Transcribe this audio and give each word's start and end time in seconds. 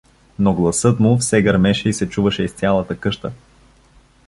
Но 0.39 0.53
гласът 0.53 0.99
му 0.99 1.17
все 1.17 1.41
гърмеше 1.41 1.89
и 1.89 1.93
се 1.93 2.09
чуваше 2.09 2.43
из 2.43 2.51
цялата 2.53 2.99
къща. 2.99 3.31